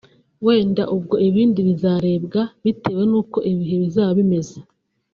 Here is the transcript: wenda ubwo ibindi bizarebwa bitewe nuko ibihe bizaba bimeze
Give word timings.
wenda 0.45 0.83
ubwo 0.95 1.15
ibindi 1.27 1.59
bizarebwa 1.67 2.41
bitewe 2.63 3.03
nuko 3.11 3.37
ibihe 3.51 3.75
bizaba 3.83 4.11
bimeze 4.19 4.57